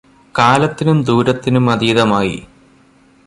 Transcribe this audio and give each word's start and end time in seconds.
കാലത്തിനും 0.35 1.03
ദൂരത്തിനും 1.03 1.69
അതീതമായി 1.69 2.37